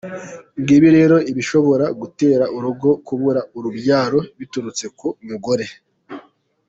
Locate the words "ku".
4.97-5.07